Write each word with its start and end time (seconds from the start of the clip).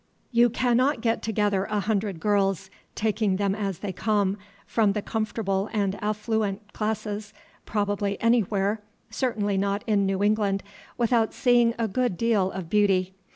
You 0.31 0.49
cannot 0.49 1.01
get 1.01 1.21
together 1.21 1.65
a 1.65 1.81
hundred 1.81 2.19
girls, 2.19 2.71
taking 2.95 3.35
them 3.35 3.53
as 3.53 3.77
they 3.85 3.93
come, 3.93 4.35
from 4.65 4.93
the 4.93 5.01
comfortable 5.03 5.69
and 5.71 5.93
affluent 6.03 6.73
classes, 6.73 7.35
probably 7.67 8.19
anywhere, 8.19 8.81
certainly 9.11 9.59
not 9.59 9.83
in 9.85 10.07
New 10.07 10.23
England, 10.23 10.63
without 10.97 11.35
seeing 11.35 11.75
a 11.77 11.87
good 11.87 12.17
deal 12.17 12.49
of 12.49 12.67
beauty. 12.67 13.13